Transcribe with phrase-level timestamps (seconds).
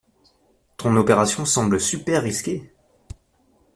[0.77, 2.73] Ton opération semble super risquée.